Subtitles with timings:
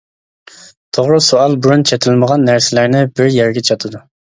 [0.99, 4.09] توغرا سوئال بۇرۇن چېتىلمىغان نەرسىلەرنى بىر يەرگە چاتىدۇ.